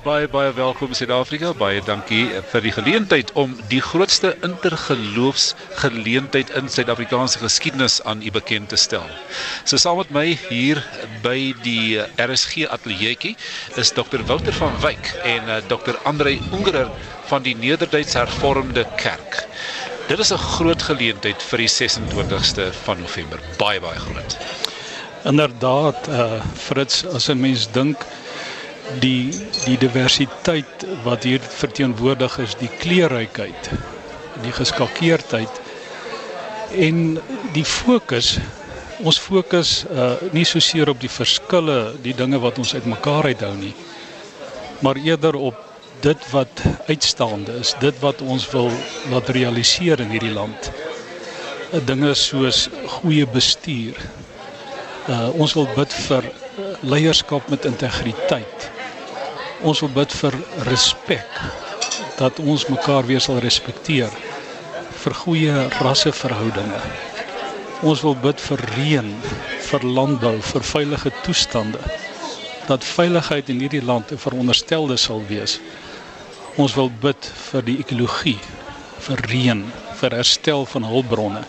Baie 0.00 0.24
baie 0.32 0.48
welkom 0.56 0.94
Suid-Afrika. 0.96 1.50
Baie 1.60 1.82
dankie 1.84 2.30
vir 2.48 2.62
die 2.64 2.70
geleentheid 2.72 3.28
om 3.36 3.52
die 3.68 3.84
grootste 3.84 4.30
intergeloofsgeleentheid 4.46 6.48
in 6.56 6.70
Suid-Afrikaanse 6.72 7.36
geskiedenis 7.42 7.98
aan 8.08 8.22
u 8.24 8.30
bekend 8.32 8.72
te 8.72 8.78
stel. 8.80 9.04
So 9.68 9.76
saam 9.76 10.00
met 10.00 10.08
my 10.16 10.38
hier 10.46 10.80
by 11.20 11.52
die 11.66 12.00
RSG 12.16 12.64
ateljeetjie 12.72 13.36
is 13.82 13.92
Dr 13.92 14.24
Wouter 14.30 14.56
van 14.56 14.72
Wyk 14.80 15.12
en 15.20 15.52
uh, 15.52 15.60
Dr 15.68 16.00
Andre 16.08 16.40
Ungerer 16.48 16.88
van 17.28 17.44
die 17.44 17.52
Nederduits 17.60 18.16
Hervormde 18.16 18.88
Kerk. 18.96 19.44
Dit 20.08 20.16
is 20.18 20.32
'n 20.32 20.40
groot 20.56 20.82
geleentheid 20.82 21.42
vir 21.42 21.58
die 21.66 21.68
26ste 21.68 22.72
van 22.88 23.00
November. 23.04 23.36
Baie 23.60 23.80
baie 23.84 24.00
groot. 24.00 24.36
Inderdaad, 25.28 26.08
uh 26.08 26.40
Fritz, 26.56 27.04
as 27.04 27.28
'n 27.28 27.40
mens 27.40 27.68
dink 27.72 27.98
die 28.98 29.30
die 29.64 29.76
diversiteit 29.78 30.86
wat 31.04 31.24
hier 31.24 31.40
verteenwoordig 31.40 32.38
is, 32.42 32.56
die 32.58 32.70
kleurrykheid, 32.80 33.70
die 34.42 34.52
geskakeerdheid 34.56 35.60
en 36.74 37.20
die 37.54 37.66
fokus 37.66 38.38
ons 39.00 39.18
fokus 39.20 39.84
uh 39.88 40.12
nie 40.36 40.44
so 40.44 40.60
seer 40.60 40.90
op 40.92 41.00
die 41.00 41.12
verskille, 41.12 41.94
die 42.04 42.14
dinge 42.16 42.40
wat 42.42 42.58
ons 42.60 42.74
uitmekaar 42.74 43.30
uithou 43.32 43.54
nie, 43.56 43.74
maar 44.84 45.00
eerder 45.00 45.36
op 45.36 45.56
dit 46.04 46.26
wat 46.32 46.62
uitstaande 46.88 47.58
is, 47.60 47.74
dit 47.80 47.96
wat 48.00 48.20
ons 48.20 48.46
wil 48.52 48.70
laat 49.12 49.28
realiseer 49.36 50.00
in 50.00 50.12
hierdie 50.12 50.32
land. 50.32 50.70
Uh, 51.70 51.80
dinge 51.84 52.14
soos 52.16 52.68
goeie 52.98 53.26
bestuur. 53.28 53.96
Uh 55.08 55.28
ons 55.40 55.56
wil 55.56 55.68
bid 55.76 55.96
vir 56.08 56.28
leierskap 56.84 57.48
met 57.52 57.64
integriteit 57.68 58.59
ons 59.62 59.80
wil 59.84 59.92
bid 59.92 60.12
vir 60.22 60.36
respek 60.68 61.40
dat 62.18 62.38
ons 62.40 62.66
mekaar 62.68 63.06
weer 63.08 63.20
sal 63.20 63.40
respekteer 63.44 64.12
vir 65.00 65.16
goeie 65.16 65.54
rasseverhoudinge. 65.80 66.80
Ons 67.80 68.02
wil 68.04 68.16
bid 68.20 68.40
vir 68.44 68.64
reën, 68.74 69.08
vir 69.70 69.86
landbou, 69.96 70.34
vir 70.50 70.66
veilige 70.72 71.12
toestande. 71.24 71.80
Dat 72.68 72.84
veiligheid 72.84 73.48
in 73.48 73.62
hierdie 73.64 73.84
land 73.84 74.12
'n 74.12 74.20
veronderstelde 74.20 74.96
sal 74.96 75.22
wees. 75.28 75.60
Ons 76.56 76.74
wil 76.74 76.90
bid 76.90 77.32
vir 77.50 77.62
die 77.62 77.78
ekologie, 77.78 78.38
vir 78.98 79.18
reën, 79.32 79.64
vir 80.00 80.10
herstel 80.10 80.66
van 80.66 80.84
hulpbronne 80.84 81.44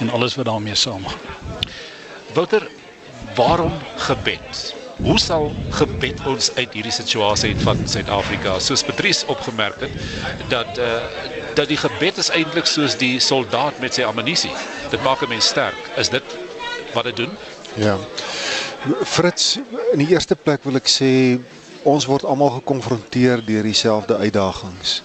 en 0.00 0.10
alles 0.10 0.36
wat 0.36 0.46
daarmee 0.46 0.74
saamgaan. 0.74 1.20
Wouter, 2.34 2.68
waarom 3.34 3.72
gebed? 3.96 4.77
Hoe 4.98 5.18
sal 5.18 5.52
gebed 5.70 6.20
ons 6.26 6.50
uit 6.54 6.72
hierdie 6.74 6.92
situasie 6.92 7.52
uit 7.54 7.60
van 7.62 7.84
Suid-Afrika? 7.86 8.56
Soos 8.58 8.82
Patrice 8.82 9.26
opgemerk 9.30 9.80
het 9.80 9.94
dat 10.50 10.78
uh 10.78 10.98
dat 11.58 11.66
die 11.66 11.76
gebed 11.76 12.18
is 12.22 12.28
eintlik 12.30 12.68
soos 12.70 12.94
die 12.98 13.18
soldaat 13.18 13.80
met 13.82 13.94
sy 13.94 14.04
ammunisie. 14.06 14.52
Dit 14.90 15.02
maak 15.02 15.22
'n 15.22 15.28
mens 15.28 15.46
sterk. 15.46 15.78
Is 15.96 16.08
dit 16.08 16.22
wat 16.94 17.04
dit 17.04 17.16
doen? 17.16 17.30
Ja. 17.74 17.96
Fritz, 19.04 19.56
in 19.92 19.98
die 19.98 20.08
eerste 20.08 20.36
plek 20.36 20.62
wil 20.62 20.76
ek 20.76 20.86
sê 20.86 21.40
ons 21.82 22.06
word 22.06 22.24
almal 22.24 22.50
gekonfronteer 22.50 23.44
deur 23.44 23.62
dieselfde 23.62 24.16
uitdagings. 24.16 25.02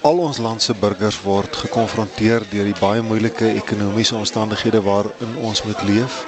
Al 0.00 0.18
ons 0.18 0.38
land 0.38 0.62
se 0.62 0.74
burgers 0.74 1.20
word 1.22 1.56
gekonfronteer 1.56 2.42
deur 2.50 2.64
die 2.64 2.80
baie 2.80 3.02
moeilike 3.02 3.54
ekonomiese 3.54 4.14
omstandighede 4.14 4.82
waarin 4.82 5.36
ons 5.36 5.62
moet 5.62 5.82
leef. 5.82 6.26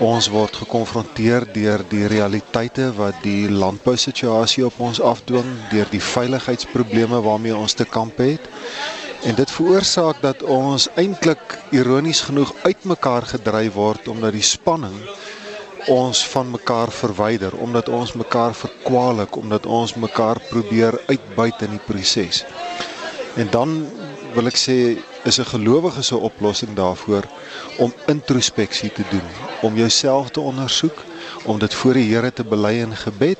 Ons 0.00 0.30
word 0.32 0.54
gekonfronteer 0.56 1.44
deur 1.52 1.82
die 1.90 2.06
realiteite 2.08 2.86
wat 2.96 3.18
die 3.20 3.50
landbousituasie 3.52 4.62
op 4.64 4.78
ons 4.80 5.00
afdwing, 5.04 5.50
deur 5.68 5.90
die 5.92 6.00
veiligheidsprobleme 6.00 7.18
waarmee 7.20 7.52
ons 7.52 7.76
te 7.76 7.84
kamp 7.84 8.16
het. 8.24 8.46
En 9.28 9.36
dit 9.36 9.52
veroorsaak 9.52 10.22
dat 10.24 10.40
ons 10.42 10.88
eintlik 10.96 11.58
ironies 11.76 12.22
genoeg 12.30 12.54
uitmekaar 12.64 13.28
gedryf 13.34 13.76
word 13.76 14.08
omdat 14.08 14.32
die 14.32 14.46
spanning 14.46 14.96
ons 15.92 16.24
van 16.32 16.48
mekaar 16.48 16.88
verwyder, 16.92 17.52
omdat 17.60 17.92
ons 17.92 18.16
mekaar 18.16 18.56
verkwalik, 18.56 19.36
omdat 19.36 19.68
ons 19.68 19.94
mekaar 20.00 20.40
probeer 20.48 20.96
uitbuit 21.12 21.60
in 21.68 21.76
die 21.76 21.84
proses. 21.84 22.46
En 23.36 23.52
dan 23.52 23.82
wil 24.32 24.48
ek 24.48 24.56
sê 24.56 24.80
is 25.22 25.38
'n 25.38 25.44
gelowige 25.44 26.02
se 26.02 26.16
oplossing 26.16 26.74
daarvoor 26.74 27.22
om 27.76 27.92
introspeksie 28.06 28.92
te 28.92 29.04
doen, 29.10 29.28
om 29.60 29.76
jouself 29.76 30.30
te 30.30 30.40
ondersoek, 30.40 31.04
om 31.44 31.58
dit 31.58 31.74
voor 31.74 31.92
die 31.92 32.14
Here 32.14 32.32
te 32.32 32.44
bely 32.44 32.78
in 32.78 32.96
gebed. 32.96 33.38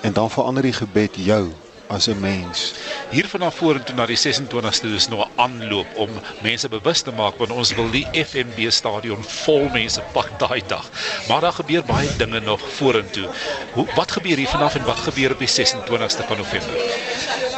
En 0.00 0.12
dan 0.12 0.30
verander 0.30 0.62
die 0.62 0.72
gebed 0.72 1.10
jou 1.14 1.48
as 1.88 2.06
'n 2.08 2.20
mens. 2.20 2.74
Hier 3.10 3.28
vanaf 3.28 3.54
vorentoe 3.56 3.94
na 3.94 4.06
die 4.06 4.16
26ste 4.16 4.88
is 4.94 5.08
nog 5.08 5.26
'n 5.26 5.40
aanloop 5.40 5.86
om 5.96 6.10
mense 6.42 6.68
bewus 6.68 7.00
te 7.00 7.10
maak 7.10 7.36
want 7.36 7.50
ons 7.50 7.74
wil 7.74 7.90
die 7.90 8.06
FNB 8.12 8.70
stadion 8.70 9.24
vol 9.24 9.68
mense 9.72 10.02
pak 10.12 10.38
daai 10.38 10.62
dag. 10.66 10.90
Maar 11.28 11.40
daar 11.40 11.52
gebeur 11.52 11.84
baie 11.84 12.16
dinge 12.16 12.40
nog 12.40 12.60
vorentoe. 12.72 13.28
Hoe 13.72 13.86
wat 13.94 14.12
gebeur 14.12 14.36
hier 14.36 14.48
vanaf 14.48 14.74
en 14.74 14.84
wat 14.84 14.98
gebeur 14.98 15.32
op 15.32 15.38
die 15.38 15.48
26ste 15.48 16.26
van 16.26 16.36
November? 16.36 16.76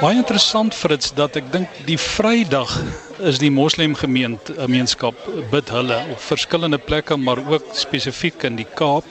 Baie 0.01 0.17
interessant 0.17 0.75
Fritz 0.75 1.11
dat 1.15 1.37
ek 1.37 1.53
dink 1.53 1.69
die 1.85 1.99
Vrydag 1.99 2.83
is 3.19 3.39
die 3.39 3.51
moslim 3.51 3.95
gemeenskap 3.95 5.15
bid 5.51 5.69
hulle 5.69 5.99
op 6.11 6.21
verskillende 6.21 6.79
plekke 6.79 7.17
maar 7.17 7.39
ook 7.47 7.65
spesifiek 7.73 8.43
in 8.43 8.57
die 8.57 8.69
Kaap 8.75 9.05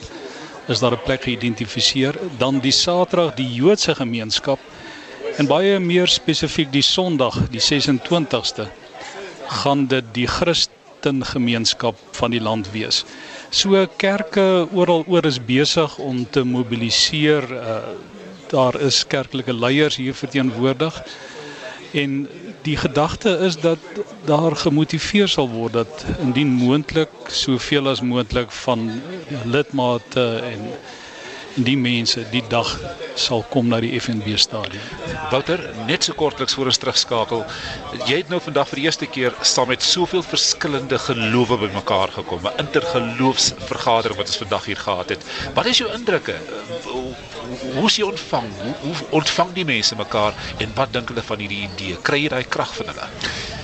is 0.66 0.78
daar 0.78 0.92
'n 0.92 1.04
plek 1.04 1.22
geïdentifiseer 1.22 2.14
dan 2.38 2.58
die 2.60 2.72
Saterdag 2.72 3.34
die 3.34 3.54
Joodse 3.54 3.94
gemeenskap 3.94 4.58
En 5.38 5.46
baie 5.46 5.78
meer 5.78 6.08
spesifiek 6.10 6.70
die 6.72 6.82
Sondag, 6.82 7.36
die 7.52 7.62
26ste, 7.62 8.66
gaan 9.62 9.86
dit 9.90 10.04
die 10.14 10.26
Christen 10.26 11.24
gemeenskap 11.24 11.98
van 12.18 12.34
die 12.34 12.40
land 12.42 12.70
wees. 12.74 13.04
So 13.50 13.86
kerke 14.00 14.66
oral 14.72 15.04
oor 15.06 15.26
is 15.26 15.40
besig 15.42 15.98
om 15.98 16.24
te 16.30 16.44
mobiliseer. 16.44 17.46
Uh, 17.50 17.78
daar 18.50 18.80
is 18.82 19.04
kerklike 19.06 19.54
leiers 19.54 19.96
hier 19.96 20.14
verteenwoordig. 20.14 21.02
En 21.92 22.28
die 22.62 22.76
gedagte 22.76 23.30
is 23.46 23.56
dat 23.56 23.78
daar 24.26 24.56
gemotiveer 24.56 25.28
sal 25.28 25.48
word 25.50 25.78
dat 25.78 26.04
indien 26.20 26.50
moontlik 26.58 27.10
soveel 27.30 27.88
as 27.88 28.02
moontlik 28.02 28.50
van 28.64 28.88
lidmate 29.44 30.26
en 30.52 30.66
die 31.66 31.76
mense 31.76 32.22
die 32.30 32.42
dag 32.52 32.68
sal 33.18 33.42
kom 33.52 33.68
na 33.70 33.80
die 33.82 33.92
FNB 34.00 34.36
stadion. 34.40 34.82
Wouter, 35.32 35.60
net 35.88 36.06
so 36.06 36.16
kortliks 36.18 36.54
voor 36.56 36.70
ons 36.70 36.80
terugskakel. 36.80 37.44
Jy 38.08 38.20
het 38.22 38.32
nou 38.32 38.40
vandag 38.42 38.70
vir 38.70 38.80
die 38.80 38.86
eerste 38.88 39.08
keer 39.10 39.36
saam 39.46 39.70
met 39.72 39.84
soveel 39.84 40.24
verskillende 40.26 40.98
gelowe 41.06 41.58
bymekaar 41.64 42.14
gekom, 42.16 42.46
'n 42.46 42.64
intergeloofsvergadering 42.64 44.18
wat 44.18 44.32
ons 44.32 44.42
vandag 44.44 44.64
hier 44.64 44.80
gehad 44.86 45.08
het. 45.08 45.24
Wat 45.54 45.66
is 45.66 45.78
jou 45.78 45.90
indrukke? 45.92 46.36
Hoe 47.74 47.86
is 47.86 47.96
jy 47.96 48.04
ontvang? 48.04 48.48
Hoe, 48.62 48.74
hoe 48.82 48.94
ontvang 49.10 49.52
die 49.52 49.64
mense 49.64 49.96
mekaar 49.96 50.34
en 50.58 50.70
wat 50.74 50.92
dink 50.92 51.08
hulle 51.08 51.22
van 51.22 51.38
hierdie 51.38 51.68
idee? 51.68 51.96
Kry 52.02 52.22
jy 52.22 52.28
daai 52.28 52.44
krag 52.44 52.74
van 52.74 52.86
hulle? 52.86 53.08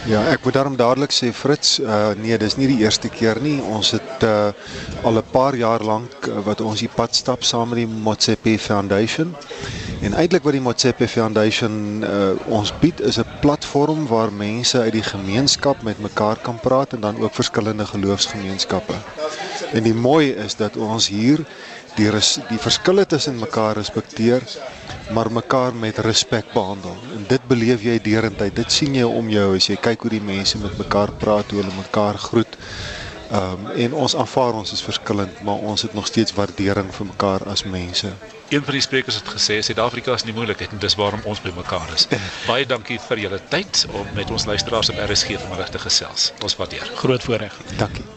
Ja, 0.07 0.21
ek 0.31 0.45
moet 0.47 0.55
daarom 0.55 0.77
dadelik 0.79 1.11
sê 1.11 1.33
Fritz, 1.35 1.81
uh, 1.83 2.13
nee, 2.15 2.37
dis 2.39 2.55
nie 2.55 2.69
die 2.71 2.79
eerste 2.85 3.09
keer 3.11 3.41
nie. 3.43 3.57
Ons 3.59 3.91
het 3.97 4.23
uh, 4.23 4.53
al 5.03 5.19
'n 5.19 5.31
paar 5.33 5.57
jaar 5.59 5.83
lank 5.83 6.29
uh, 6.31 6.39
wat 6.47 6.63
ons 6.63 6.79
die 6.79 6.91
pad 6.95 7.15
stap 7.15 7.43
saam 7.43 7.75
met 7.75 7.81
die 7.83 7.89
Motsepe 7.91 8.55
Foundation. 8.59 9.35
En 10.07 10.15
eintlik 10.15 10.47
wat 10.47 10.55
die 10.55 10.63
Motsepe 10.63 11.09
Foundation 11.11 12.05
uh, 12.07 12.39
ons 12.47 12.71
bied 12.79 13.01
is 13.01 13.19
'n 13.19 13.27
platform 13.41 14.07
waar 14.07 14.33
mense 14.33 14.79
uit 14.79 14.93
die 14.93 15.03
gemeenskap 15.03 15.83
met 15.83 15.99
mekaar 15.99 16.39
kan 16.39 16.61
praat 16.61 16.93
en 16.93 17.01
dan 17.01 17.19
ook 17.19 17.35
verskillende 17.35 17.87
geloofsgemeenskappe. 17.87 18.95
En 19.73 19.83
die 19.83 19.95
mooi 19.95 20.31
is 20.31 20.57
dat 20.57 20.77
ons 20.77 21.09
hier 21.09 21.43
die 21.97 22.11
res, 22.11 22.37
die 22.51 22.61
verskille 22.61 23.07
tussen 23.07 23.39
mekaar 23.41 23.77
respekteer 23.77 24.45
maar 25.11 25.33
mekaar 25.33 25.75
met 25.75 25.99
respek 25.99 26.53
behandel. 26.53 26.97
En 27.15 27.25
dit 27.29 27.47
beleef 27.47 27.83
jy 27.83 27.99
deurentyd. 28.03 28.57
Dit 28.57 28.73
sien 28.73 28.95
jy 28.95 29.07
om 29.07 29.29
jou 29.31 29.49
as 29.57 29.69
jy 29.71 29.79
kyk 29.81 30.03
hoe 30.07 30.17
die 30.17 30.23
mense 30.23 30.59
met 30.59 30.79
mekaar 30.79 31.13
praat, 31.21 31.51
hoe 31.51 31.63
hulle 31.63 31.75
mekaar 31.77 32.19
groet. 32.19 32.59
Ehm 33.27 33.67
um, 33.67 33.71
en 33.75 33.95
ons 33.95 34.15
aanvaar 34.17 34.55
ons 34.55 34.73
is 34.73 34.83
verskillend, 34.83 35.41
maar 35.43 35.63
ons 35.71 35.83
het 35.83 35.95
nog 35.95 36.07
steeds 36.07 36.35
waardering 36.35 36.93
vir 36.95 37.07
mekaar 37.07 37.43
as 37.51 37.65
mense. 37.65 38.13
Een 38.49 38.63
van 38.65 38.79
die 38.79 38.83
sprekers 38.85 39.19
het 39.19 39.33
gesê 39.35 39.59
Suid-Afrika 39.61 40.15
is 40.15 40.25
nie 40.25 40.35
moeilikheid 40.35 40.71
en 40.71 40.79
dis 40.79 40.95
waarom 40.95 41.25
ons 41.25 41.43
by 41.43 41.51
mekaar 41.57 41.91
is. 41.95 42.07
Baie 42.51 42.67
dankie 42.67 43.01
vir 43.09 43.25
julle 43.27 43.41
tyd 43.51 43.87
om 43.93 44.07
met 44.15 44.31
ons 44.31 44.47
luisteraars 44.47 44.95
op 44.95 45.03
RSG 45.09 45.41
vanmiddag 45.43 45.75
te 45.75 45.83
gesels. 45.89 46.31
Ons 46.43 46.57
waardeer. 46.57 46.87
Groot 47.03 47.27
voorreg. 47.27 47.59
Dankie. 47.83 48.17